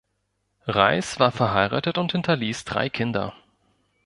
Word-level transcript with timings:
Reiss 0.65 1.19
war 1.19 1.31
verheiratet 1.31 1.99
und 1.99 2.13
hinterließ 2.13 2.65
drei 2.65 2.89
Kinder. 2.89 3.35